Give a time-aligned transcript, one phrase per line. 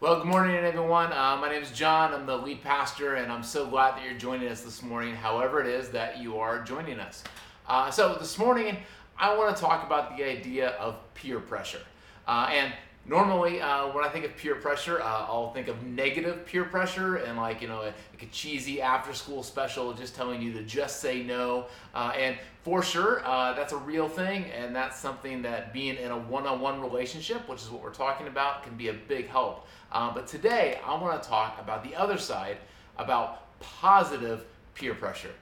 [0.00, 1.12] Well, good morning, everyone.
[1.12, 2.14] Uh, my name is John.
[2.14, 5.60] I'm the lead pastor, and I'm so glad that you're joining us this morning, however,
[5.60, 7.24] it is that you are joining us.
[7.66, 8.76] Uh, so, this morning,
[9.18, 11.80] I want to talk about the idea of peer pressure.
[12.28, 12.72] Uh, and
[13.08, 17.16] normally, uh, when I think of peer pressure, uh, I'll think of negative peer pressure
[17.16, 21.00] and like, you know, like a cheesy after school special just telling you to just
[21.00, 21.66] say no.
[21.94, 26.18] Uh, and for sure, that's a real thing, and that's something that being in a
[26.18, 29.66] one on one relationship, which is what we're talking about, can be a big help.
[29.90, 32.58] Uh, but today, I want to talk about the other side,
[32.98, 34.44] about positive
[34.74, 35.32] peer pressure.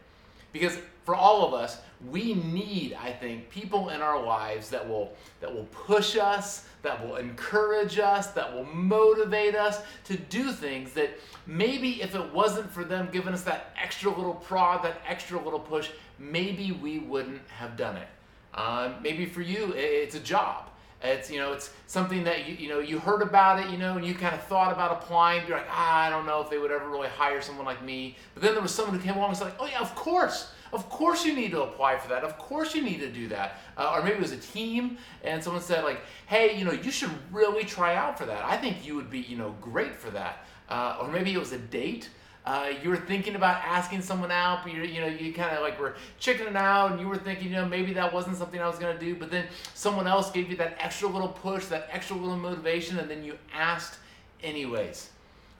[0.58, 1.78] Because for all of us,
[2.10, 7.06] we need, I think, people in our lives that will that will push us, that
[7.06, 11.10] will encourage us, that will motivate us to do things that
[11.46, 15.60] maybe if it wasn't for them giving us that extra little prod, that extra little
[15.60, 18.08] push, maybe we wouldn't have done it.
[18.52, 20.70] Uh, maybe for you, it's a job.
[21.02, 23.96] It's you know it's something that you you know you heard about it you know
[23.96, 25.46] and you kind of thought about applying.
[25.46, 28.16] You're like ah I don't know if they would ever really hire someone like me.
[28.34, 30.50] But then there was someone who came along and said like oh yeah of course
[30.72, 32.24] of course you need to apply for that.
[32.24, 33.60] Of course you need to do that.
[33.76, 36.90] Uh, or maybe it was a team and someone said like hey you know you
[36.90, 38.44] should really try out for that.
[38.44, 40.44] I think you would be you know great for that.
[40.68, 42.08] Uh, or maybe it was a date
[42.46, 45.62] uh, you were thinking about asking someone out, but you you know you kind of
[45.62, 48.68] like were chickening out, and you were thinking you know maybe that wasn't something I
[48.68, 52.14] was gonna do, but then someone else gave you that extra little push, that extra
[52.14, 53.98] little motivation, and then you asked
[54.44, 55.10] anyways.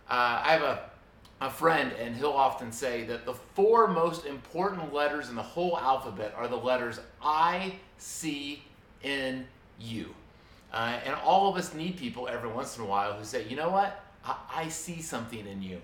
[0.08, 0.90] Uh, I have a
[1.40, 5.78] a friend, and he'll often say that the four most important letters in the whole
[5.78, 8.62] alphabet are the letters I, C,
[9.04, 9.46] N,
[9.80, 10.14] U.
[10.72, 13.56] Uh, and all of us need people every once in a while who say, you
[13.56, 14.02] know what?
[14.24, 15.80] I, I see something in you.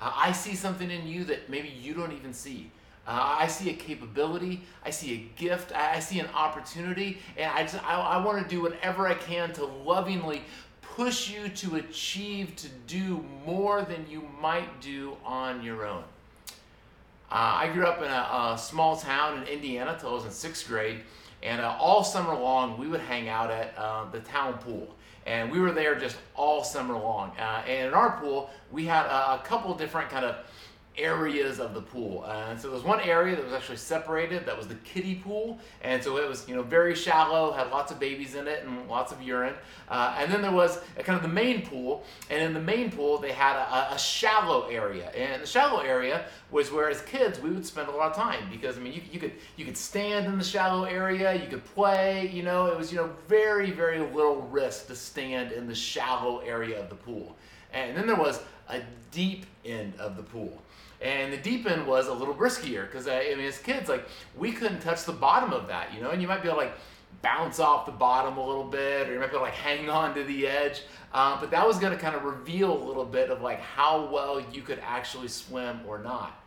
[0.00, 2.70] Uh, I see something in you that maybe you don't even see.
[3.06, 4.62] Uh, I see a capability.
[4.82, 5.72] I see a gift.
[5.74, 9.14] I, I see an opportunity, and I just I, I want to do whatever I
[9.14, 10.42] can to lovingly
[10.96, 16.04] push you to achieve to do more than you might do on your own.
[17.30, 20.30] Uh, I grew up in a, a, small town in Indiana till I was in
[20.30, 21.00] sixth grade,
[21.42, 24.94] and uh, all summer long we would hang out at uh, the town pool
[25.26, 27.32] and we were there just all summer long.
[27.38, 30.36] Uh, and in our pool, we had a, a couple different kind of
[30.96, 32.24] areas of the pool.
[32.26, 35.16] Uh, and so there was one area that was actually separated, that was the kiddie
[35.16, 35.58] pool.
[35.82, 38.88] And so it was, you know, very shallow, had lots of babies in it and
[38.88, 39.54] lots of urine.
[39.88, 42.04] Uh, and then there was a, kind of the main pool.
[42.30, 45.10] And in the main pool, they had a, a, shallow area.
[45.10, 48.48] And the shallow area was where as kids, we would spend a lot of time
[48.50, 51.64] because, I mean, you, you could you could stand in the shallow area, you could
[51.74, 55.74] play, you know, it was, you know, very, very little risk to stand in the
[55.74, 57.36] shallow area of the pool.
[57.72, 60.62] And then there was a deep end of the pool.
[61.00, 64.06] And the deep end was a little briskier because I, I mean, as kids, like
[64.36, 66.66] we couldn't touch the bottom of that, you know, and you might be able to
[66.66, 66.74] like
[67.22, 69.88] bounce off the bottom a little bit, or you might be able to like hang
[69.88, 70.82] on to the edge.
[71.12, 74.10] Um, but that was going to kind of reveal a little bit of like how
[74.10, 76.42] well you could actually swim or not.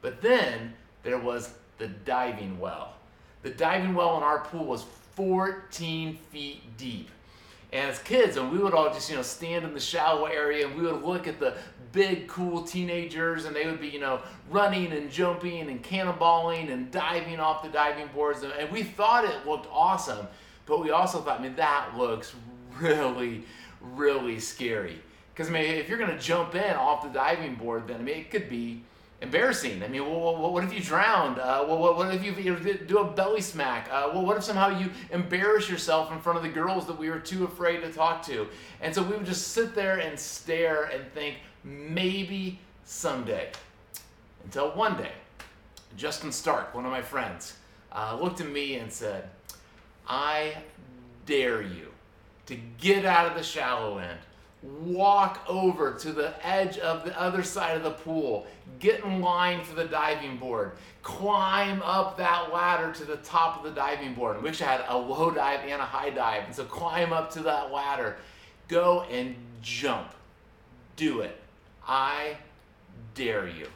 [0.00, 2.94] But then there was the diving well.
[3.42, 4.84] The diving well in our pool was
[5.16, 7.10] 14 feet deep.
[7.74, 10.76] As kids, and we would all just, you know, stand in the shallow area and
[10.76, 11.56] we would look at the
[11.90, 16.90] big, cool teenagers and they would be, you know, running and jumping and cannonballing and
[16.92, 18.44] diving off the diving boards.
[18.44, 20.26] And we thought it looked awesome,
[20.66, 22.34] but we also thought, I mean, that looks
[22.80, 23.44] really,
[23.80, 25.00] really scary.
[25.32, 28.02] Because, I mean, if you're going to jump in off the diving board, then, I
[28.04, 28.82] mean, it could be
[29.24, 29.82] embarrassing.
[29.82, 31.38] I mean, what if you drowned?
[31.38, 33.88] Uh, what if you, do a belly smack?
[33.90, 37.10] Uh, well, what if somehow you embarrass yourself in front of the girls that we
[37.10, 38.46] were too afraid to talk to?
[38.80, 43.48] And so we would just sit there and stare and think, maybe someday.
[44.44, 45.12] Until one day,
[45.96, 47.56] Justin Stark, one of my friends,
[47.92, 49.30] uh, looked at me and said,
[50.06, 50.54] I
[51.24, 51.88] dare you
[52.46, 54.18] to get out of the shallow end
[54.84, 58.46] walk over to the edge of the other side of the pool,
[58.78, 63.64] get in line for the diving board, climb up that ladder to the top of
[63.64, 64.42] the diving board.
[64.42, 66.44] We actually had a low dive and a high dive.
[66.46, 68.16] And so climb up to that ladder,
[68.68, 70.12] go and jump.
[70.96, 71.38] Do it.
[71.86, 72.36] I
[73.14, 73.66] dare you.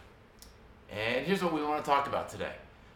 [0.90, 2.52] And here's what we want to talk about today.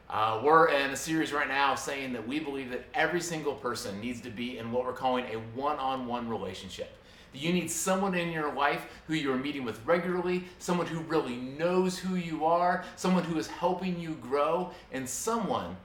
[0.08, 3.98] Uh, we're in a series right now saying that we believe that every single person
[4.00, 6.96] needs to be in what we're calling a one on one relationship.
[7.34, 11.98] You need someone in your life who you're meeting with regularly, someone who really knows
[11.98, 15.76] who you are, someone who is helping you grow, and someone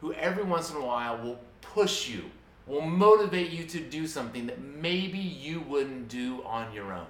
[0.00, 2.24] who every once in a while will push you,
[2.66, 7.06] will motivate you to do something that maybe you wouldn't do on your own.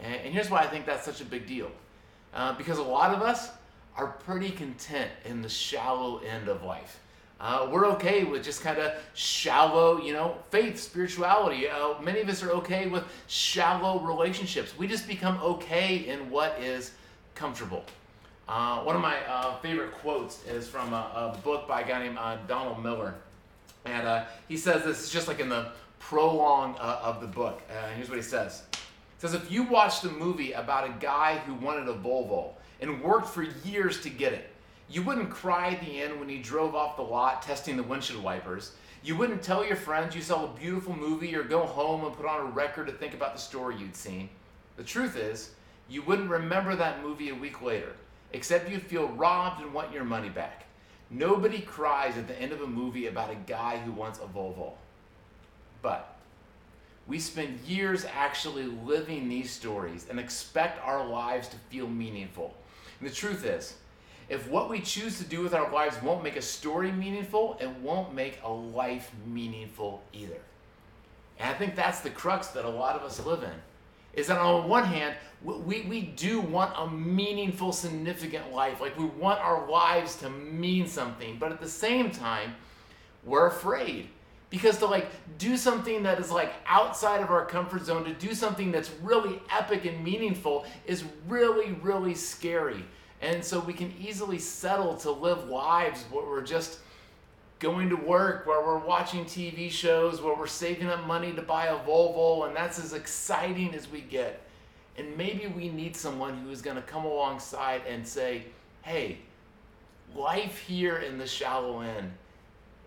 [0.00, 1.70] And, here's why I think that's such a big deal.
[2.34, 3.50] Uh, because a lot of us
[3.96, 6.98] are pretty content in the shallow end of life.
[7.42, 11.68] Uh, we're okay with just kind of shallow, you know, faith, spirituality.
[11.68, 14.78] Uh, many of us are okay with shallow relationships.
[14.78, 16.92] We just become okay in what is
[17.34, 17.84] comfortable.
[18.48, 22.04] Uh, one of my uh, favorite quotes is from a, a, book by a guy
[22.04, 23.14] named uh, Donald Miller.
[23.86, 27.60] And uh, he says this is just like in the prologue of the book.
[27.68, 28.62] And here's what he says.
[28.70, 28.78] He
[29.18, 32.50] says, if you watched a movie about a guy who wanted a Volvo
[32.80, 34.48] and worked for years to get it,
[34.92, 38.22] you wouldn't cry at the end when he drove off the lot testing the windshield
[38.22, 38.72] wipers.
[39.02, 42.26] You wouldn't tell your friends you saw a beautiful movie or go home and put
[42.26, 44.28] on a record to think about the story you'd seen.
[44.76, 45.52] The truth is,
[45.88, 47.94] you wouldn't remember that movie a week later,
[48.34, 50.66] except you'd feel robbed and want your money back.
[51.08, 54.72] Nobody cries at the end of a movie about a guy who wants a Volvo.
[55.80, 56.16] But
[57.06, 62.54] we spend years actually living these stories and expect our lives to feel meaningful.
[63.00, 63.76] And the truth is,
[64.32, 67.68] if what we choose to do with our lives won't make a story meaningful, it
[67.82, 70.40] won't make a life meaningful either.
[71.38, 73.52] And I think that's the crux that a lot of us live in.
[74.14, 78.80] Is that on one hand, we, we do want a meaningful, significant life.
[78.80, 81.36] Like we want our lives to mean something.
[81.38, 82.54] But at the same time,
[83.24, 84.08] we're afraid.
[84.48, 88.34] Because to like do something that is like outside of our comfort zone, to do
[88.34, 92.82] something that's really epic and meaningful is really, really scary.
[93.22, 96.80] And so we can easily settle to live lives where we're just
[97.60, 101.66] going to work, where we're watching TV shows, where we're saving up money to buy
[101.66, 104.42] a Volvo, and that's as exciting as we get.
[104.98, 108.42] And maybe we need someone who is going to come alongside and say,
[108.82, 109.18] hey,
[110.16, 112.12] life here in the shallow end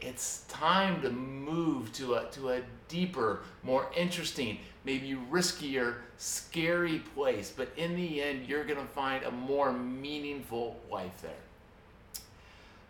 [0.02, 7.52] it's time to move to a, to a deeper, more interesting, maybe riskier, scary place.
[7.56, 11.32] But in the end, you're going to find a more meaningful life there.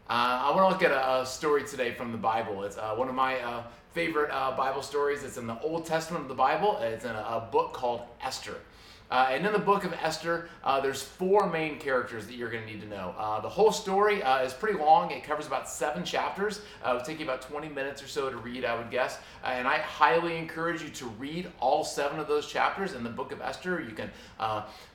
[0.07, 2.63] Uh, I want to look at a, a, story today from the Bible.
[2.63, 3.63] It's uh, one of my uh,
[3.93, 5.23] favorite uh, Bible stories.
[5.23, 6.77] It's in the Old Testament of the Bible.
[6.79, 8.57] It's in a, a book called Esther.
[9.11, 12.65] Uh, and in the book of Esther, uh, there's four main characters that you're going
[12.65, 13.13] to need to know.
[13.17, 15.11] Uh, the whole story uh, is pretty long.
[15.11, 16.61] It covers about seven chapters.
[16.83, 19.19] Uh, it would take you about 20 minutes or so to read, I would guess.
[19.43, 23.09] Uh, and I highly encourage you to read all seven of those chapters in the
[23.09, 23.79] book of Esther.
[23.79, 24.09] You can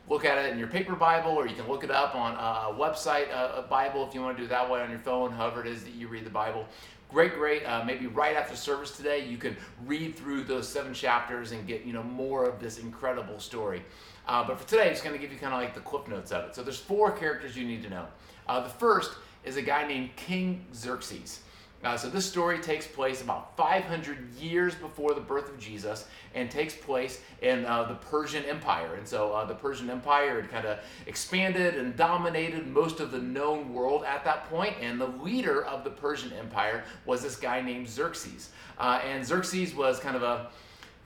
[0.09, 2.77] look at it in your paper Bible, or you can look it up on a
[2.77, 5.61] website, a Bible, if you want to do it that way on your phone, however
[5.61, 6.67] it is that you read the Bible
[7.11, 11.53] great great uh, maybe right after service today you can read through those seven chapters
[11.53, 13.83] and get you know more of this incredible story.
[14.29, 16.07] Uh, but for today i'm just going to give you kind of like the cliff
[16.09, 16.55] notes of it.
[16.55, 18.07] So there's four characters you need to know.
[18.49, 19.13] Uh, the first
[19.45, 21.41] is a guy named king xerxes
[21.83, 26.51] uh, so this story takes place about 500 years before the birth of Jesus and
[26.51, 28.97] takes place in uh, the Persian Empire.
[28.97, 33.19] And so uh, the Persian Empire had kind of expanded and dominated most of the
[33.19, 34.75] known world at that point.
[34.83, 38.51] And the leader of the Persian Empire was this guy named Xerxes.
[38.79, 40.51] Uh, and Xerxes was kind of a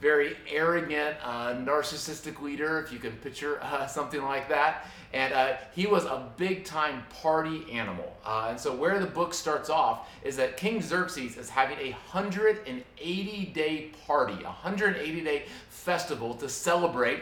[0.01, 4.87] very arrogant, uh, narcissistic leader, if you can picture uh, something like that.
[5.15, 8.17] And uh, he was a big time party animal.
[8.27, 11.93] Uh, and so, where the book starts off is that King Xerxes is having a
[11.93, 17.21] 180 day party, a 180 day festival to celebrate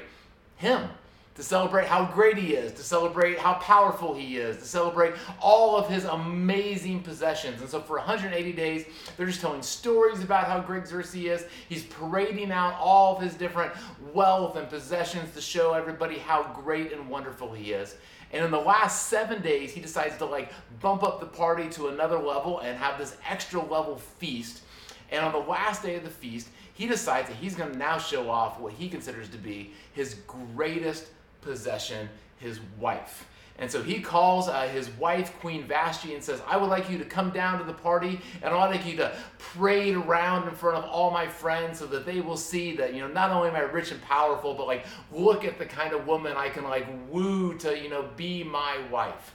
[0.56, 0.88] him
[1.34, 5.76] to celebrate how great he is, to celebrate how powerful he is, to celebrate all
[5.76, 7.60] of his amazing possessions.
[7.62, 8.84] And so for 180 days,
[9.16, 11.46] they're just telling stories about how great Xerxes is.
[11.68, 13.72] He's parading out all of his different
[14.12, 17.96] wealth and possessions to show everybody how great and wonderful he is.
[18.32, 21.88] And in the last seven days, he decides to like bump up the party to
[21.88, 24.62] another level and have this extra level feast.
[25.10, 27.98] And on the last day of the feast, he decides that he's going to now
[27.98, 31.06] show off what he considers to be his greatest
[31.42, 32.08] possession,
[32.38, 33.26] his wife.
[33.58, 36.98] And so he calls uh, his wife, Queen Vashti, and says, I would like you
[36.98, 40.78] to come down to the party, and I'd like you to parade around in front
[40.78, 43.54] of all my friends so that they will see that, you know, not only am
[43.54, 46.86] I rich and powerful, but like, look at the kind of woman I can like
[47.10, 49.34] woo to, you know, be my wife.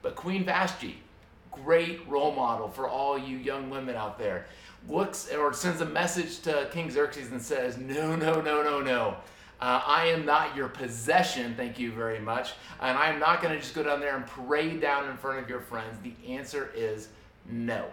[0.00, 1.02] But Queen Vashti,
[1.50, 4.46] great role model for all you young women out there,
[4.88, 9.16] looks or sends a message to King Xerxes and says, No, no, no, no, no.
[9.60, 12.52] Uh, I am not your possession, thank you very much.
[12.80, 15.48] And I'm not going to just go down there and parade down in front of
[15.48, 15.96] your friends.
[16.02, 17.08] The answer is
[17.48, 17.86] no.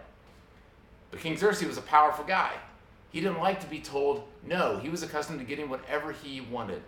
[1.10, 2.52] But King Xerxes was a powerful guy.
[3.12, 4.78] He didn't like to be told no.
[4.78, 6.82] He was accustomed to getting whatever he wanted.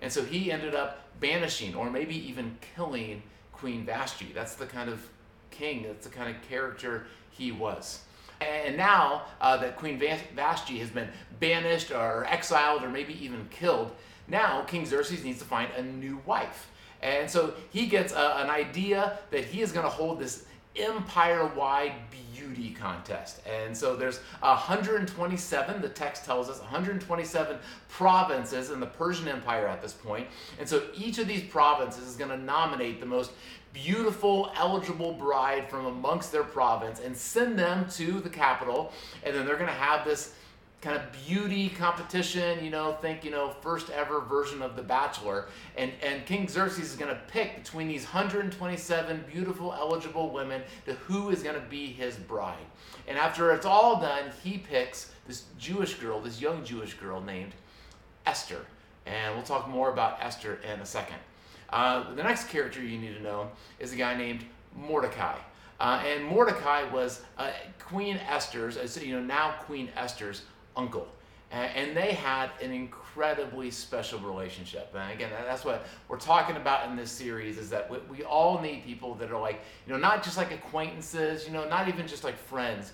[0.00, 4.32] And so he ended up banishing or maybe even killing Queen Vashti.
[4.34, 5.08] That's the kind of
[5.50, 8.00] king, that's the kind of character he was.
[8.40, 9.98] And now uh, that Queen
[10.34, 13.92] Vashti has been banished or exiled or maybe even killed,
[14.28, 16.70] now, King Xerxes needs to find a new wife.
[17.02, 21.46] And so he gets a, an idea that he is going to hold this empire
[21.46, 23.40] wide beauty contest.
[23.46, 29.82] And so there's 127, the text tells us, 127 provinces in the Persian Empire at
[29.82, 30.28] this point.
[30.58, 33.32] And so each of these provinces is going to nominate the most
[33.72, 38.92] beautiful, eligible bride from amongst their province and send them to the capital.
[39.24, 40.34] And then they're going to have this
[40.82, 45.46] kind of beauty competition, you know, think, you know, first ever version of The Bachelor.
[45.78, 50.94] And, and King Xerxes is going to pick between these 127 beautiful, eligible women to
[50.94, 52.66] who is going to be his bride.
[53.06, 57.52] And after it's all done, he picks this Jewish girl, this young Jewish girl named
[58.26, 58.66] Esther.
[59.06, 61.16] And we'll talk more about Esther in a second.
[61.70, 63.48] Uh, the next character you need to know
[63.78, 64.44] is a guy named
[64.76, 65.36] Mordecai.
[65.78, 70.42] Uh, and Mordecai was uh, Queen Esther's, you know, now Queen Esther's
[70.76, 71.08] uncle.
[71.50, 74.90] And they had an incredibly special relationship.
[74.96, 78.84] And again, that's what we're talking about in this series is that we all need
[78.86, 82.24] people that are like, you know, not just like acquaintances, you know, not even just
[82.24, 82.92] like friends.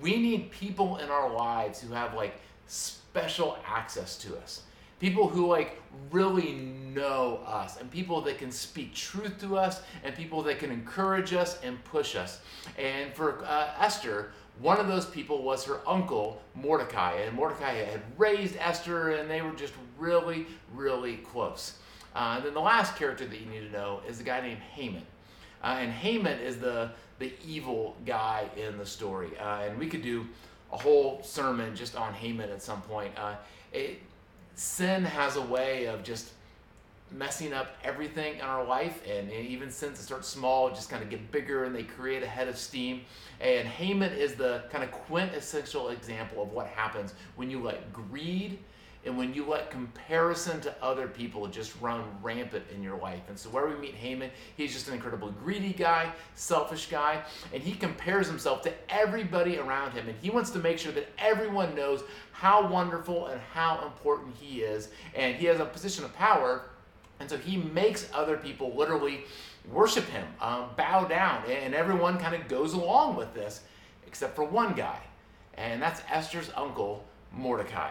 [0.00, 4.62] We need people in our lives who have like special access to us.
[5.00, 5.80] People who like
[6.10, 10.70] really know us and people that can speak truth to us and people that can
[10.70, 12.40] encourage us and push us.
[12.78, 17.12] And for uh, Esther, one of those people was her uncle, Mordecai.
[17.14, 21.74] And Mordecai had raised Esther, and they were just really, really close.
[22.14, 24.60] Uh, and then the last character that you need to know is a guy named
[24.60, 25.04] Haman.
[25.62, 29.30] Uh, and Haman is the, the evil guy in the story.
[29.38, 30.26] Uh, and we could do
[30.72, 33.12] a whole sermon just on Haman at some point.
[33.16, 33.34] Uh,
[33.72, 34.00] it,
[34.54, 36.32] sin has a way of just
[37.10, 39.02] messing up everything in our life.
[39.08, 42.26] And even since it starts small, just kind of get bigger and they create a
[42.26, 43.02] head of steam.
[43.40, 48.58] And Haman is the kind of quintessential example of what happens when you let greed
[49.04, 53.22] and when you let comparison to other people just run rampant in your life.
[53.28, 57.22] And so, where we meet Haman, he's just an incredibly greedy guy, selfish guy,
[57.54, 60.08] and he compares himself to everybody around him.
[60.08, 64.60] And he wants to make sure that everyone knows how wonderful and how important he
[64.62, 64.88] is.
[65.14, 66.62] And he has a position of power
[67.20, 69.24] and so he makes other people literally
[69.72, 73.62] worship him, um, bow down, and everyone kind of goes along with this,
[74.06, 74.98] except for one guy,
[75.54, 77.90] and that's Esther's uncle, Mordecai.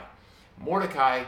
[0.59, 1.23] Mordecai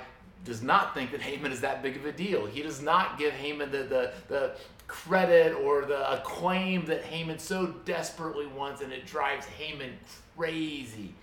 [0.46, 2.46] does not think that Haman is that big of a deal.
[2.46, 4.52] He does not give Haman the, the, the
[4.88, 9.92] credit or the acclaim that Haman so desperately wants, and it drives Haman
[10.36, 11.14] crazy.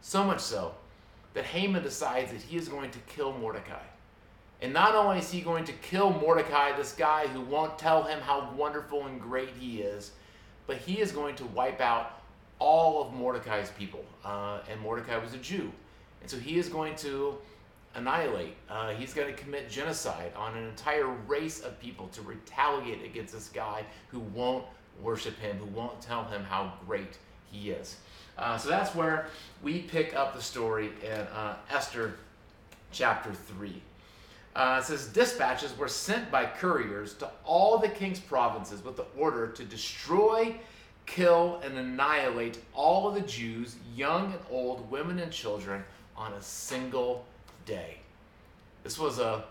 [0.00, 0.74] So much so
[1.34, 3.82] that Haman decides that he is going to kill Mordecai.
[4.64, 8.18] And not only is he going to kill Mordecai, this guy who won't tell him
[8.20, 10.12] how wonderful and great he is,
[10.66, 12.22] but he is going to wipe out
[12.58, 14.02] all of Mordecai's people.
[14.24, 15.70] Uh, and Mordecai was a Jew.
[16.22, 17.34] And so he is going to
[17.94, 23.04] annihilate, uh, he's going to commit genocide on an entire race of people to retaliate
[23.04, 24.64] against this guy who won't
[25.02, 27.18] worship him, who won't tell him how great
[27.52, 27.98] he is.
[28.38, 29.26] Uh, so that's where
[29.62, 32.14] we pick up the story in uh, Esther
[32.92, 33.82] chapter 3.
[34.54, 39.06] Uh, it says dispatches were sent by couriers to all the king's provinces with the
[39.18, 40.54] order to destroy,
[41.06, 45.82] kill, and annihilate all of the Jews, young and old, women and children,
[46.16, 47.24] on a single
[47.66, 47.98] day.
[48.84, 49.44] This was a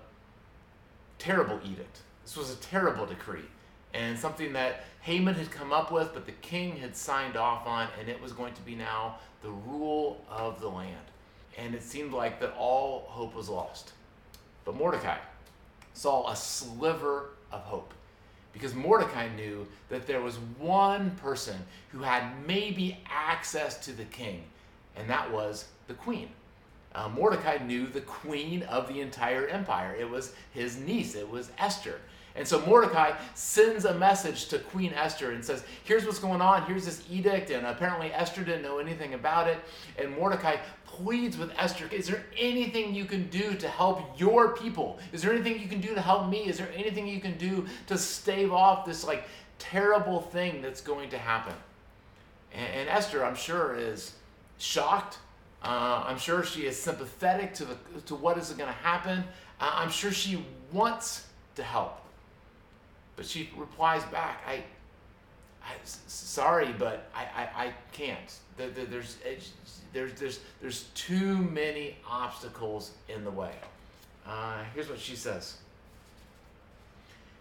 [1.20, 2.00] terrible edict.
[2.24, 3.46] This was a terrible decree,
[3.94, 7.90] and something that Haman had come up with, but the king had signed off on,
[8.00, 10.96] and it was going to be now the rule of the land.
[11.58, 13.92] And it seemed like that all hope was lost.
[14.66, 15.18] But Mordecai
[15.94, 17.94] saw a sliver of hope
[18.54, 21.58] because Mordecai knew that there was one person
[21.92, 24.44] who had maybe access to the king,
[24.96, 26.30] and that was the queen.
[26.96, 29.96] Uh, Mordecai knew the queen of the entire empire.
[29.96, 32.00] It was his niece, it was Esther.
[32.36, 36.66] And so Mordecai sends a message to Queen Esther and says, Here's what's going on.
[36.66, 37.52] Here's this edict.
[37.52, 39.60] And apparently Esther didn't know anything about it.
[40.00, 45.00] And Mordecai pleads with Esther, Is there anything you can do to help your people?
[45.12, 46.48] Is there anything you can do to help me?
[46.48, 49.26] Is there anything you can do to stave off this like
[49.60, 51.54] terrible thing that's going to happen?
[52.52, 54.14] And, and Esther, I'm sure, is
[54.58, 55.20] shocked.
[55.64, 57.78] Uh, I'm sure she is sympathetic to, the,
[58.08, 59.24] to what is going to happen.
[59.60, 62.02] Uh, I'm sure she wants to help.
[63.16, 64.64] But she replies back, I,
[65.64, 68.20] I sorry, but I, I, I can't.
[68.58, 69.18] There's,
[69.94, 73.54] there's, there's, there's too many obstacles in the way.
[74.28, 75.58] Uh, here's what she says.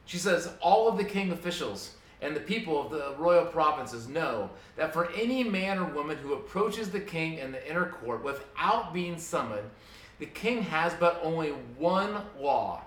[0.07, 4.49] She says, All of the king officials and the people of the royal provinces know
[4.76, 8.95] that for any man or woman who approaches the king in the inner court without
[8.95, 9.69] being summoned,
[10.21, 12.81] the king has but only one law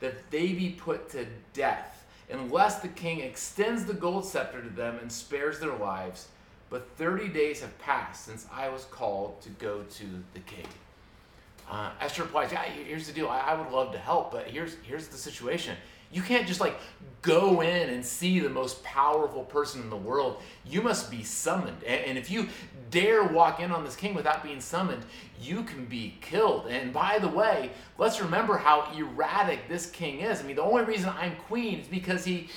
[0.00, 4.98] that they be put to death unless the king extends the gold scepter to them
[5.00, 6.28] and spares their lives.
[6.70, 10.66] But 30 days have passed since I was called to go to the king.
[11.70, 13.28] Uh, Esther replies, Yeah, here's the deal.
[13.28, 15.76] I, I would love to help, but here's, here's the situation.
[16.12, 16.76] You can't just like
[17.22, 20.42] go in and see the most powerful person in the world.
[20.66, 21.82] You must be summoned.
[21.84, 22.48] And, if you
[22.90, 25.04] dare walk in on this king without being summoned,
[25.40, 26.66] you can be killed.
[26.66, 30.40] And by the way, let's remember how erratic this king is.
[30.40, 32.50] I mean, the only reason I'm queen is because he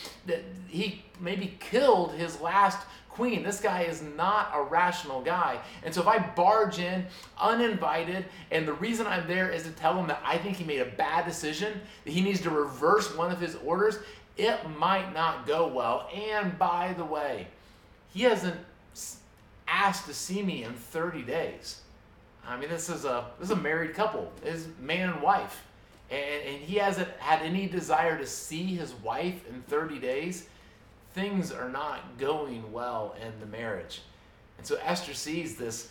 [0.68, 3.43] he maybe killed his last queen.
[3.43, 5.60] This guy is not a rational guy.
[5.84, 7.05] And so if I barge in
[7.39, 10.81] uninvited, and the reason I'm there is to tell him that I think he made
[10.81, 14.00] a bad decision, that he needs to reverse one of his orders,
[14.38, 16.10] it might not go well.
[16.13, 17.48] And by the way,
[18.13, 18.57] he hasn't
[19.67, 21.81] asked to see me in 30 days.
[22.48, 24.31] I mean, this is a this is a married couple.
[24.43, 25.63] Is man and wife,
[26.12, 30.48] and, and he hasn't had any desire to see his wife in 30 days.
[31.15, 34.01] Things are not going well in the marriage,
[34.57, 35.89] and so Esther sees this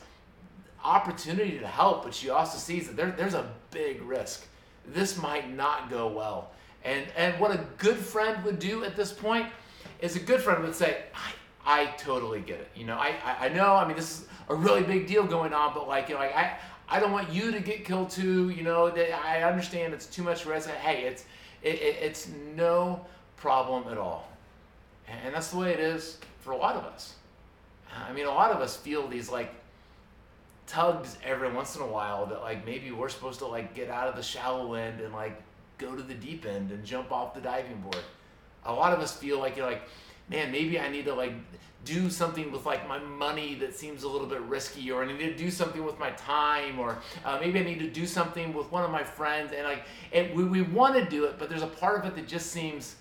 [0.85, 4.47] opportunity to help, but she also sees that there, there's a big risk.
[4.87, 6.51] This might not go well,
[6.85, 9.47] and and what a good friend would do at this point
[10.01, 11.33] is a good friend would say, I,
[11.83, 12.69] I totally get it.
[12.75, 13.75] You know, I, I, I know.
[13.75, 16.37] I mean, this is a really big deal going on, but like, you know, like
[16.37, 18.51] I, I don't want you to get killed too.
[18.51, 20.69] You know, I understand it's too much risk.
[20.69, 21.25] Hey, it's,
[21.63, 24.29] it, it, it's no problem at all,
[25.09, 27.15] and that's the way it is for a lot of us.
[28.09, 29.55] I mean, a lot of us feel these like
[30.67, 34.09] tugs every once in a while that like maybe we're supposed to like get out
[34.09, 35.41] of the shallow end and like
[35.79, 38.05] go to the deep end and jump off the diving board.
[38.65, 39.83] A lot of us feel like you're like
[40.29, 41.33] man, maybe I need to like
[41.85, 45.19] do something with like my money that seems a little bit risky, or I need
[45.19, 48.71] to do something with my time, or uh, maybe I need to do something with
[48.73, 51.63] one of my friends, and like, and we, we want to do it, but there's
[51.63, 52.97] a part of it that just seems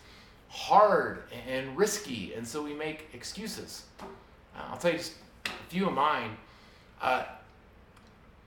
[0.54, 3.86] hard and risky, and so we make excuses.
[4.00, 4.06] Uh,
[4.70, 5.14] I'll tell you just
[5.48, 6.38] a few of mine.
[7.02, 7.24] Uh,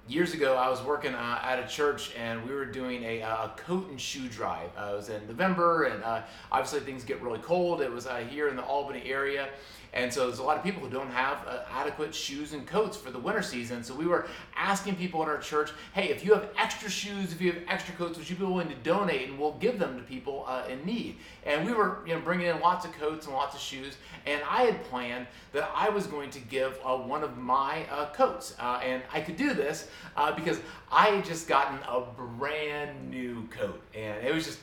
[0.09, 3.47] years ago, I was working uh, at a church and we were doing a, uh,
[3.47, 4.71] a coat and shoe drive.
[4.79, 7.81] Uh, it was in November, and obviously things get really cold.
[7.81, 9.49] It was here in the Albany area,
[9.97, 12.99] and so there's a lot of people who don't have uh, adequate shoes and coats
[12.99, 13.83] for the winter season.
[13.83, 17.41] So we were asking people in our church, hey, if you have extra shoes, if
[17.41, 20.03] you have extra coats, would you be willing to donate and we'll give them to
[20.03, 21.17] people uh, in need?
[21.45, 23.97] And we were you know, bringing in lots of coats and lots of shoes.
[24.27, 28.13] And I had planned that I was going to give uh, one of my uh,
[28.13, 28.55] coats.
[28.61, 30.61] Uh, and I could do this uh, because
[30.93, 32.03] I had just gotten a
[32.37, 33.81] brand new coat.
[33.95, 34.59] And it was just,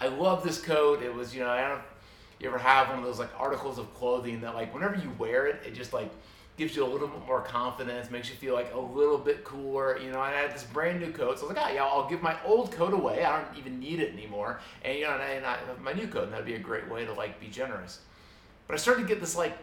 [0.00, 1.02] I love this coat.
[1.02, 1.82] It was, you know, I don't
[2.40, 5.46] you ever have one of those like articles of clothing that like whenever you wear
[5.46, 6.10] it, it just like
[6.56, 9.96] gives you a little bit more confidence, makes you feel like a little bit cooler,
[9.98, 10.20] you know.
[10.20, 12.36] I had this brand new coat, so I was like, ah, yeah, I'll give my
[12.44, 13.24] old coat away.
[13.24, 16.24] I don't even need it anymore, and you know, and I, have my new coat,
[16.24, 18.00] and that'd be a great way to like be generous.
[18.66, 19.56] But I started to get this like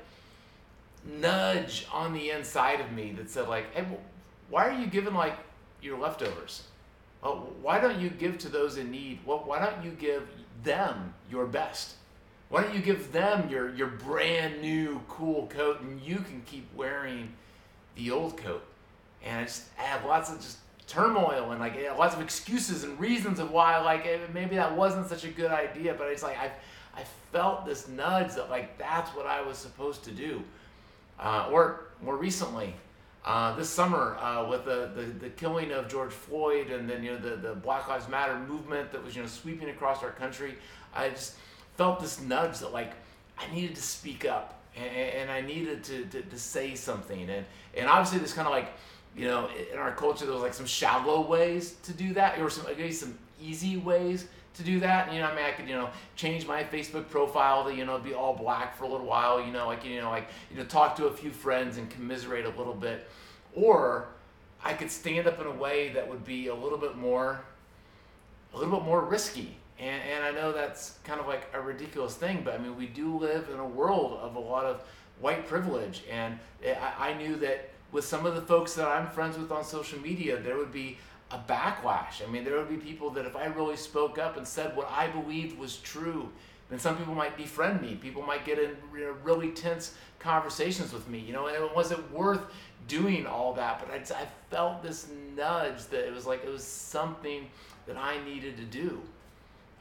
[1.06, 3.86] nudge on the inside of me that said like, hey,
[4.50, 5.38] why are you giving like
[5.82, 6.64] your leftovers?
[7.22, 9.20] Well, why don't you give to those in need?
[9.26, 10.28] Well, why don't you give
[10.64, 11.96] them your best?
[12.50, 16.68] Why don't you give them your, your brand new cool coat and you can keep
[16.76, 17.34] wearing
[17.96, 18.64] the old coat?
[19.24, 23.40] And I just have lots of just turmoil and like lots of excuses and reasons
[23.40, 26.52] of why like maybe that wasn't such a good idea, but it's like I
[26.96, 30.44] I felt this nudge that like that's what I was supposed to do.
[31.20, 32.74] Uh, or more recently,
[33.26, 37.12] uh, this summer uh, with the, the, the, killing of George Floyd and then you
[37.12, 40.56] know the, the Black Lives Matter movement that was you know sweeping across our country,
[40.94, 41.36] I just
[41.78, 42.94] felt this nudge that like
[43.38, 47.30] I needed to speak up and, and I needed to, to, to, say something.
[47.30, 48.70] And, and obviously there's kind of like,
[49.16, 52.50] you know, in our culture, there was like some shallow ways to do that or
[52.50, 55.08] some, maybe some easy ways to do that.
[55.08, 57.86] And, you know, I mean, I could, you know, change my Facebook profile to, you
[57.86, 60.58] know, be all black for a little while, you know, like, you know, like, you
[60.58, 63.08] know, talk to a few friends and commiserate a little bit.
[63.54, 64.08] Or
[64.64, 67.42] I could stand up in a way that would be a little bit more,
[68.54, 72.16] a little bit more risky and, and I know that's kind of like a ridiculous
[72.16, 74.82] thing, but I mean, we do live in a world of a lot of
[75.20, 76.04] white privilege.
[76.10, 79.64] And I, I knew that with some of the folks that I'm friends with on
[79.64, 80.98] social media, there would be
[81.32, 82.26] a backlash.
[82.26, 84.90] I mean, there would be people that if I really spoke up and said what
[84.92, 86.30] I believed was true,
[86.70, 87.96] then some people might befriend me.
[87.96, 88.76] People might get in
[89.24, 92.42] really tense conversations with me, you know, and it wasn't worth
[92.88, 93.84] doing all that.
[93.86, 97.48] But I, I felt this nudge that it was like it was something
[97.88, 99.02] that I needed to do.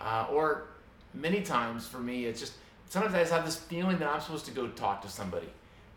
[0.00, 0.68] Uh, or
[1.12, 2.54] many times for me, it's just
[2.88, 5.48] sometimes I just have this feeling that I'm supposed to go talk to somebody.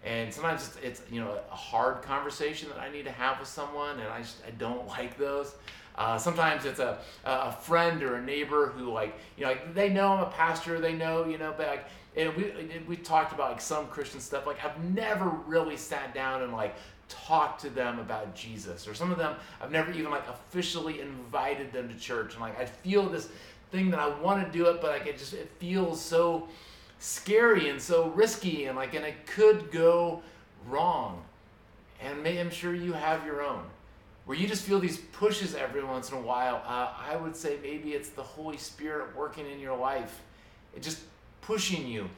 [0.05, 3.49] And sometimes it's, it's you know a hard conversation that I need to have with
[3.49, 5.55] someone, and I just I don't like those.
[5.95, 9.89] Uh, sometimes it's a, a friend or a neighbor who like you know like they
[9.89, 12.51] know I'm a pastor, they know you know, but like and we
[12.87, 14.45] we talked about like some Christian stuff.
[14.45, 16.75] Like I've never really sat down and like
[17.09, 21.71] talked to them about Jesus, or some of them I've never even like officially invited
[21.71, 23.29] them to church, and like I feel this
[23.71, 26.47] thing that I want to do it, but like it just it feels so
[26.99, 30.21] scary and so risky, and like and it could go
[30.67, 31.23] wrong.
[32.01, 33.63] And may, I'm sure you have your own
[34.27, 37.57] where you just feel these pushes every once in a while, uh, I would say
[37.63, 40.21] maybe it's the Holy Spirit working in your life.
[40.75, 40.99] It just
[41.39, 42.09] pushing you,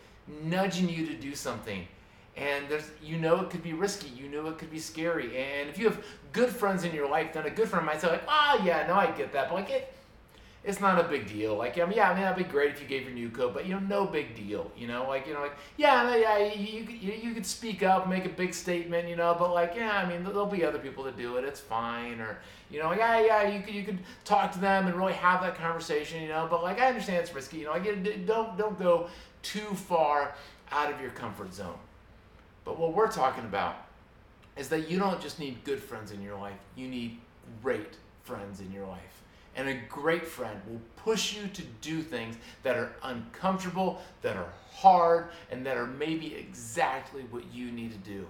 [0.43, 1.87] nudging you to do something.
[2.35, 4.09] And there's, you know, it could be risky.
[4.09, 5.37] You know, it could be scary.
[5.37, 8.07] And if you have good friends in your life, then a good friend might say,
[8.07, 9.49] like, oh, yeah, no, I get that.
[9.49, 9.93] But like, it,
[10.63, 11.55] it's not a big deal.
[11.55, 13.53] Like, I mean, yeah, I mean, that'd be great if you gave your new code,
[13.53, 14.69] but you know, no big deal.
[14.77, 18.25] You know, like, you know, like, yeah, yeah, you, you, you could speak up, make
[18.25, 21.17] a big statement, you know, but like, yeah, I mean, there'll be other people that
[21.17, 21.45] do it.
[21.45, 24.95] It's fine, or you know, yeah, yeah, you could you could talk to them and
[24.95, 28.25] really have that conversation, you know, but like, I understand it's risky, you know, like,
[28.25, 29.07] don't don't go
[29.41, 30.35] too far
[30.71, 31.79] out of your comfort zone.
[32.65, 33.77] But what we're talking about
[34.57, 37.17] is that you don't just need good friends in your life; you need
[37.63, 39.23] great friends in your life.
[39.59, 44.53] And a great friend will push you to do things that are uncomfortable, that are
[44.71, 48.25] hard, and that are maybe exactly what you need to do.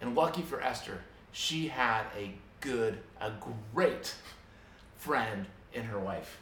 [0.00, 1.00] And lucky for Esther,
[1.32, 3.32] she had a good, a
[3.74, 4.14] great
[4.98, 6.38] friend in her life.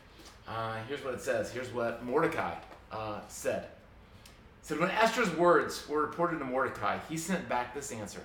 [0.46, 1.50] Uh, here's what it says.
[1.50, 2.56] Here's what Mordecai
[2.92, 3.62] uh, said.
[3.62, 3.68] It
[4.60, 8.20] said, When Esther's words were reported to Mordecai, he sent back this answer.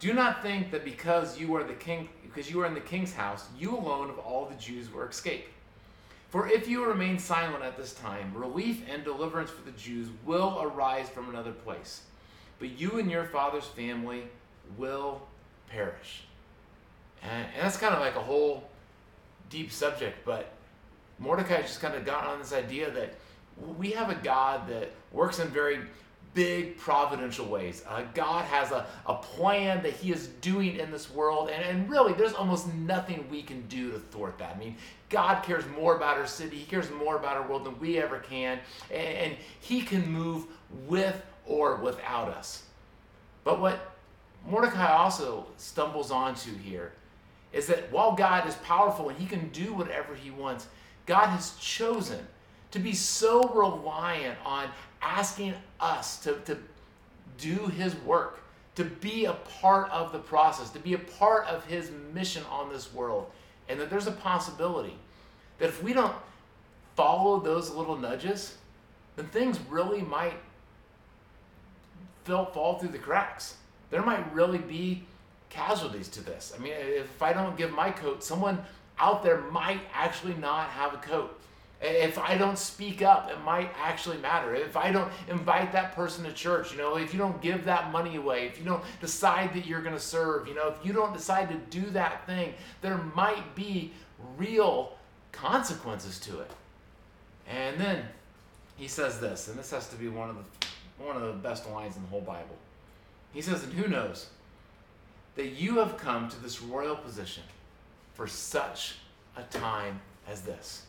[0.00, 3.12] Do not think that because you are the king, because you are in the king's
[3.12, 5.46] house, you alone of all the Jews will escape.
[6.30, 10.58] For if you remain silent at this time, relief and deliverance for the Jews will
[10.62, 12.02] arise from another place,
[12.58, 14.22] but you and your father's family
[14.78, 15.20] will
[15.68, 16.22] perish.
[17.22, 18.64] And, and that's kind of like a whole
[19.50, 20.52] deep subject, but
[21.18, 23.14] Mordecai just kind of got on this idea that
[23.76, 25.80] we have a God that works in very
[26.34, 27.82] big providential ways.
[27.88, 31.90] Uh, God has a, a plan that He is doing in this world, and, and
[31.90, 34.56] really, there's almost nothing we can do to thwart that.
[34.56, 34.76] I mean,
[35.08, 38.18] God cares more about our city, He cares more about our world than we ever
[38.18, 40.46] can, and, and He can move
[40.86, 42.64] with or without us.
[43.42, 43.94] But what
[44.46, 46.92] Mordecai also stumbles onto here
[47.52, 50.68] is that while God is powerful and He can do whatever He wants,
[51.06, 52.26] God has chosen
[52.70, 54.68] to be so reliant on
[55.02, 56.56] asking us to, to
[57.38, 58.40] do his work,
[58.76, 62.72] to be a part of the process, to be a part of his mission on
[62.72, 63.30] this world.
[63.68, 64.96] And that there's a possibility
[65.58, 66.14] that if we don't
[66.96, 68.56] follow those little nudges,
[69.16, 70.34] then things really might
[72.24, 73.56] fall, fall through the cracks.
[73.90, 75.04] There might really be
[75.50, 76.52] casualties to this.
[76.56, 78.62] I mean, if I don't give my coat, someone
[78.98, 81.39] out there might actually not have a coat.
[81.82, 84.54] If I don't speak up, it might actually matter.
[84.54, 87.90] If I don't invite that person to church, you know, if you don't give that
[87.90, 90.92] money away, if you don't decide that you're going to serve, you know, if you
[90.92, 93.92] don't decide to do that thing, there might be
[94.36, 94.98] real
[95.32, 96.50] consequences to it.
[97.48, 98.04] And then
[98.76, 100.44] he says this, and this has to be one of the
[101.02, 102.56] one of the best lines in the whole Bible.
[103.32, 104.28] He says, "And who knows
[105.34, 107.44] that you have come to this royal position
[108.12, 108.96] for such
[109.36, 110.82] a time as this?"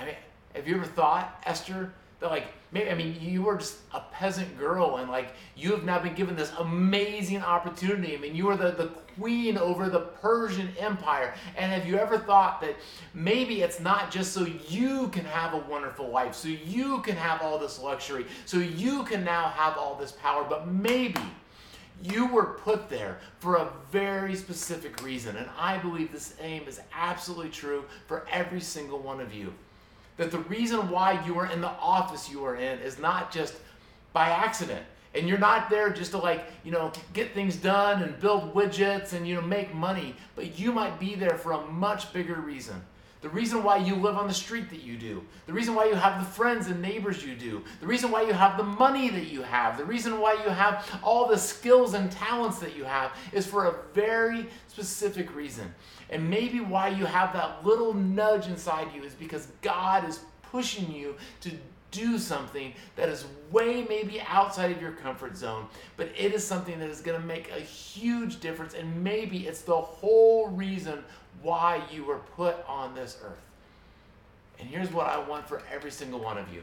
[0.00, 0.14] I mean,
[0.54, 4.58] have you ever thought, Esther, that like maybe I mean you were just a peasant
[4.58, 8.14] girl and like you have now been given this amazing opportunity.
[8.14, 11.34] I mean you are the, the queen over the Persian Empire.
[11.56, 12.76] And have you ever thought that
[13.14, 17.42] maybe it's not just so you can have a wonderful life, so you can have
[17.42, 21.20] all this luxury, so you can now have all this power, but maybe
[22.02, 25.36] you were put there for a very specific reason.
[25.36, 29.52] And I believe this aim is absolutely true for every single one of you
[30.20, 33.54] that the reason why you are in the office you are in is not just
[34.12, 34.84] by accident.
[35.14, 39.14] And you're not there just to like, you know, get things done and build widgets
[39.14, 40.14] and, you know, make money.
[40.36, 42.82] But you might be there for a much bigger reason.
[43.22, 45.24] The reason why you live on the street that you do.
[45.46, 47.62] The reason why you have the friends and neighbors you do.
[47.80, 49.78] The reason why you have the money that you have.
[49.78, 53.66] The reason why you have all the skills and talents that you have is for
[53.66, 55.72] a very specific reason.
[56.10, 60.92] And maybe why you have that little nudge inside you is because God is pushing
[60.92, 61.52] you to
[61.92, 66.78] do something that is way maybe outside of your comfort zone, but it is something
[66.78, 68.74] that is going to make a huge difference.
[68.74, 71.04] And maybe it's the whole reason
[71.42, 73.38] why you were put on this earth.
[74.58, 76.62] And here's what I want for every single one of you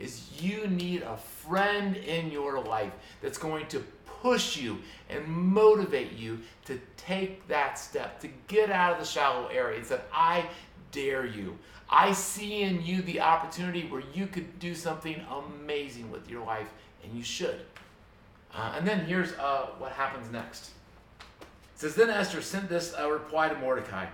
[0.00, 3.84] is you need a friend in your life that's going to
[4.22, 9.46] push you and motivate you to take that step, to get out of the shallow
[9.48, 10.46] areas that I
[10.92, 11.56] dare you.
[11.90, 16.68] I see in you the opportunity where you could do something amazing with your life,
[17.02, 17.60] and you should.
[18.54, 20.70] Uh, and then here's uh, what happens next.
[21.20, 24.06] It says, Then Esther sent this uh, reply to Mordecai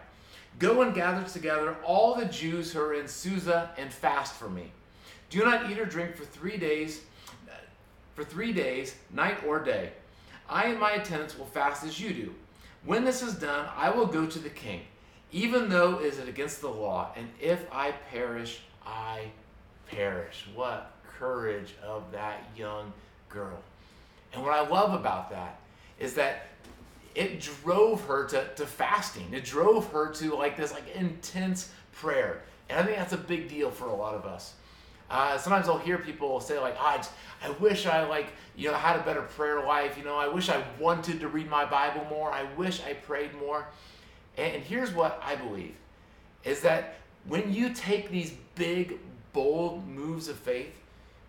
[0.59, 4.71] Go and gather together all the Jews who are in Susa and fast for me.
[5.31, 7.03] Do not eat or drink for three days,
[8.15, 9.93] for three days, night or day.
[10.49, 12.35] I and my attendants will fast as you do.
[12.85, 14.83] When this is done, I will go to the king,
[15.33, 19.31] even though is it against the law, and if I perish, I
[19.87, 20.47] perish.
[20.55, 22.93] What courage of that young
[23.29, 23.59] girl.
[24.33, 25.61] And what I love about that
[25.99, 26.49] is that
[27.15, 29.33] it drove her to, to fasting.
[29.33, 32.43] It drove her to like this like intense prayer.
[32.69, 34.55] And I think that's a big deal for a lot of us.
[35.11, 37.05] Uh, sometimes I'll hear people say like, oh, I,
[37.43, 39.97] I wish I like, you know, had a better prayer life.
[39.99, 42.33] You know, I wish I wanted to read my Bible more.
[42.33, 43.67] I wish I prayed more.
[44.37, 45.75] And, and here's what I believe
[46.45, 48.99] is that when you take these big,
[49.33, 50.75] bold moves of faith,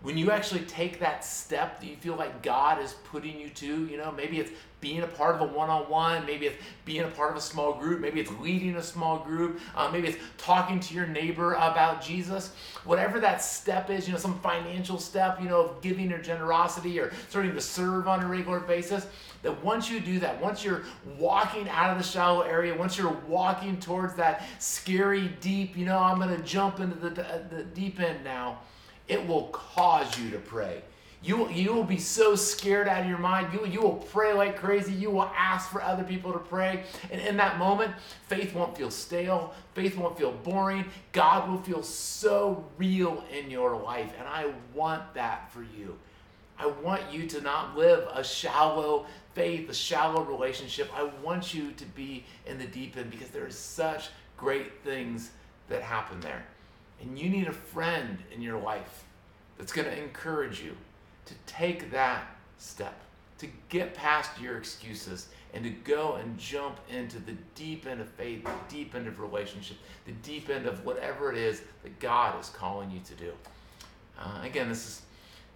[0.06, 3.88] when you actually take that step that you feel like God is putting you to,
[3.88, 7.02] you know, maybe it's being a part of a one on one, maybe it's being
[7.02, 10.20] a part of a small group, maybe it's leading a small group, uh, maybe it's
[10.38, 12.54] talking to your neighbor about Jesus.
[12.84, 17.00] Whatever that step is, you know, some financial step, you know, of giving or generosity
[17.00, 19.08] or starting to serve on a regular basis,
[19.41, 20.84] that once you do that, once you're
[21.18, 25.98] walking out of the shallow area, once you're walking towards that scary deep, you know,
[25.98, 27.10] I'm to jump into the,
[27.50, 28.60] the deep end now
[29.08, 30.82] it will cause you to pray.
[31.26, 33.52] You, you will be so scared out of your mind.
[33.52, 34.94] You, you will pray like crazy.
[34.94, 36.84] You will ask for other people to pray.
[37.12, 37.94] And in that moment,
[38.28, 39.56] faith won't feel stale.
[39.74, 40.86] Faith won't feel boring.
[41.13, 44.13] God will feel so real in your life.
[44.20, 45.98] And I want that for you.
[46.60, 50.89] I want you to not live a shallow faith, a shallow relationship.
[50.96, 55.32] I want you to be in the deep end because there are such great things
[55.70, 56.46] that happen there.
[57.01, 59.03] And you need a friend in your life
[59.58, 60.75] that's going to encourage you
[61.25, 62.27] to take that
[62.58, 62.99] step,
[63.39, 68.10] to get past your excuses, and to go and jump into the deep end of
[68.10, 72.39] faith, the deep end of relationship, the deep end of whatever it is that God
[72.39, 73.31] is calling you to do.
[74.19, 75.01] Uh, again, this is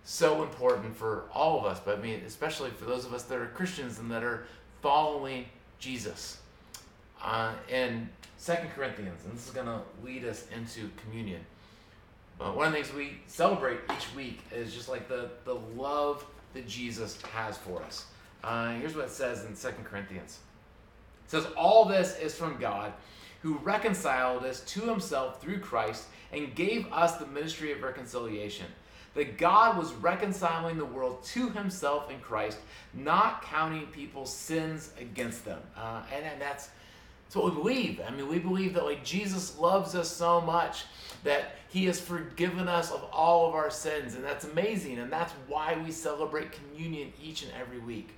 [0.05, 3.37] so important for all of us, but I mean, especially for those of us that
[3.37, 4.45] are Christians and that are
[4.81, 5.45] following
[5.79, 6.37] Jesus.
[7.21, 8.07] Uh, and
[8.39, 11.41] Second Corinthians, and this is going to lead us into communion.
[12.37, 16.25] But one of the things we celebrate each week is just like the, the love
[16.53, 18.05] that Jesus has for us.
[18.41, 20.39] Uh, here's what it says in Second Corinthians.
[21.25, 22.93] It says, All this is from God,
[23.41, 28.67] who reconciled us to himself through Christ and gave us the ministry of reconciliation.
[29.15, 32.59] That God was reconciling the world to himself in Christ,
[32.93, 35.59] not counting people's sins against them.
[35.75, 36.69] Uh, and, and that's
[37.35, 38.01] what we believe.
[38.05, 40.85] I mean, we believe that like Jesus loves us so much
[41.23, 45.33] that he has forgiven us of all of our sins, and that's amazing, and that's
[45.47, 48.09] why we celebrate communion each and every week.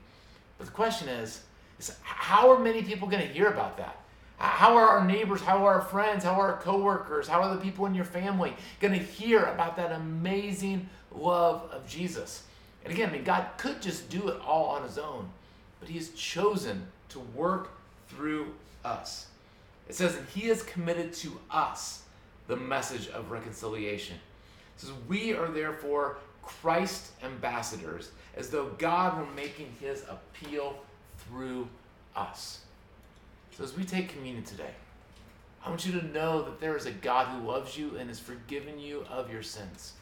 [0.58, 1.42] But the question is,
[1.80, 3.98] is how are many people going to hear about that?
[4.38, 7.62] How are our neighbors, how are our friends, how are our coworkers, how are the
[7.62, 12.44] people in your family going to hear about that amazing love of Jesus?
[12.84, 15.30] And again, I mean, God could just do it all on his own,
[15.80, 17.70] but he has chosen to work
[18.08, 18.48] through
[18.84, 19.28] us.
[19.88, 22.04] It says that he has committed to us
[22.48, 24.16] the message of reconciliation.
[24.16, 30.80] It says, We are therefore Christ ambassadors, as though God were making his appeal
[31.18, 31.68] through
[32.16, 32.62] us.
[33.58, 34.72] So as we take communion today,
[35.64, 38.20] I want you to know that there is a God who loves you and has
[38.20, 39.94] forgiven you of your sins.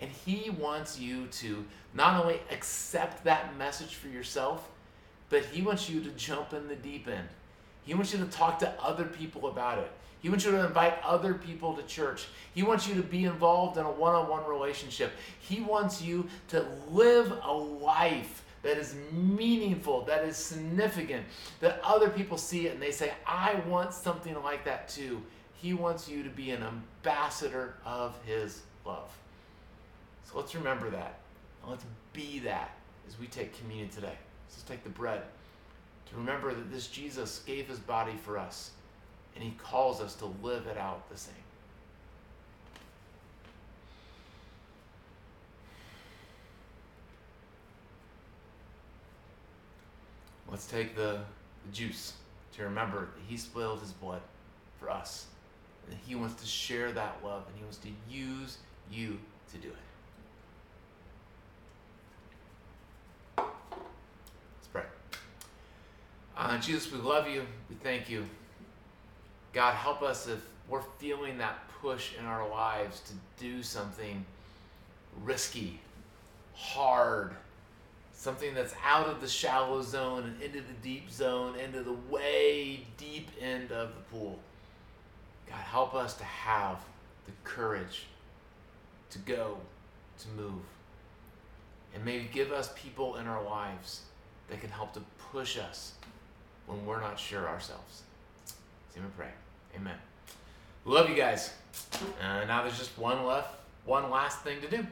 [0.00, 4.68] And he wants you to not only accept that message for yourself,
[5.30, 7.28] but he wants you to jump in the deep end
[7.84, 9.90] he wants you to talk to other people about it.
[10.20, 12.26] He wants you to invite other people to church.
[12.54, 15.12] He wants you to be involved in a one on one relationship.
[15.40, 21.26] He wants you to live a life that is meaningful, that is significant,
[21.58, 25.20] that other people see it and they say, I want something like that too.
[25.54, 29.10] He wants you to be an ambassador of His love.
[30.24, 31.18] So let's remember that.
[31.62, 32.76] And let's be that
[33.08, 34.14] as we take communion today.
[34.48, 35.22] Let's take the bread
[36.12, 38.70] to remember that this Jesus gave his body for us,
[39.34, 41.34] and he calls us to live it out the same.
[50.50, 51.20] Let's take the,
[51.64, 52.12] the juice
[52.56, 54.20] to remember that he spilled his blood
[54.78, 55.26] for us.
[55.88, 58.58] And he wants to share that love, and he wants to use
[58.90, 59.18] you
[59.52, 59.91] to do it.
[66.36, 67.42] Uh, Jesus, we love you.
[67.68, 68.24] We thank you.
[69.52, 74.24] God, help us if we're feeling that push in our lives to do something
[75.22, 75.78] risky,
[76.54, 77.34] hard,
[78.14, 82.86] something that's out of the shallow zone and into the deep zone, into the way
[82.96, 84.38] deep end of the pool.
[85.48, 86.78] God, help us to have
[87.26, 88.06] the courage
[89.10, 89.58] to go,
[90.20, 90.62] to move.
[91.94, 94.00] And maybe give us people in our lives
[94.48, 95.92] that can help to push us
[96.66, 98.02] when we're not sure ourselves.
[98.94, 99.30] See me pray.
[99.76, 99.96] Amen.
[100.84, 101.52] Love you guys.
[102.20, 104.86] Uh, now there's just one left, one last thing to do.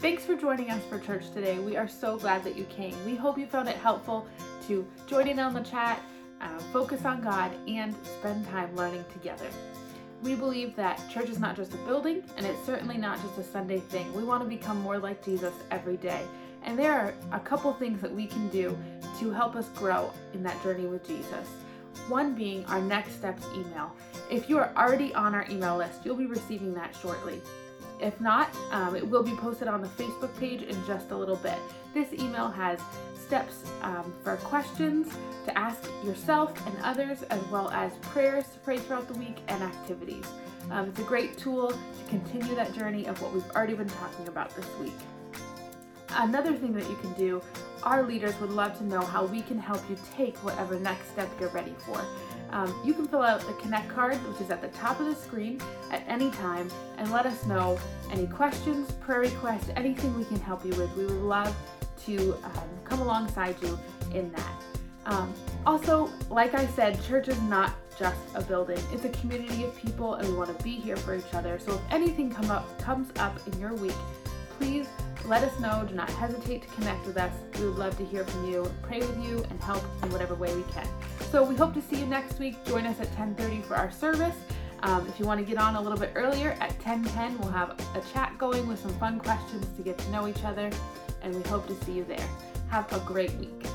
[0.00, 1.58] Thanks for joining us for church today.
[1.58, 2.94] We are so glad that you came.
[3.04, 4.26] We hope you found it helpful
[4.66, 6.00] to join in on the chat,
[6.40, 9.44] uh, focus on God, and spend time learning together.
[10.22, 13.42] We believe that church is not just a building, and it's certainly not just a
[13.42, 14.10] Sunday thing.
[14.14, 16.22] We want to become more like Jesus every day.
[16.62, 18.74] And there are a couple things that we can do
[19.20, 21.46] to help us grow in that journey with Jesus.
[22.08, 23.94] One being our next steps email.
[24.30, 27.42] If you are already on our email list, you'll be receiving that shortly.
[28.00, 31.36] If not, um, it will be posted on the Facebook page in just a little
[31.36, 31.58] bit.
[31.94, 32.80] This email has
[33.14, 35.12] steps um, for questions
[35.44, 39.62] to ask yourself and others, as well as prayers to pray throughout the week and
[39.62, 40.24] activities.
[40.70, 44.28] Um, it's a great tool to continue that journey of what we've already been talking
[44.28, 44.92] about this week.
[46.10, 47.42] Another thing that you can do,
[47.88, 51.26] our leaders would love to know how we can help you take whatever next step
[51.40, 52.04] you're ready for.
[52.50, 55.14] Um, you can fill out the Connect card, which is at the top of the
[55.14, 55.58] screen,
[55.90, 57.78] at any time and let us know
[58.12, 60.94] any questions, prayer requests, anything we can help you with.
[60.98, 61.56] We would love
[62.04, 63.78] to um, come alongside you
[64.12, 64.62] in that.
[65.06, 65.32] Um,
[65.64, 68.78] also, like I said, church is not just a building.
[68.92, 71.58] It's a community of people and we want to be here for each other.
[71.58, 73.96] So if anything come up comes up in your week,
[74.58, 74.88] please
[75.24, 75.84] let us know.
[75.88, 77.32] Do not hesitate to connect with us.
[77.58, 80.54] We would love to hear from you, pray with you, and help in whatever way
[80.54, 80.88] we can.
[81.30, 82.62] So we hope to see you next week.
[82.64, 84.36] Join us at 10:30 for our service.
[84.82, 87.70] Um, if you want to get on a little bit earlier, at 10:10 we'll have
[87.94, 90.70] a chat going with some fun questions to get to know each other,
[91.22, 92.28] and we hope to see you there.
[92.70, 93.67] Have a great week.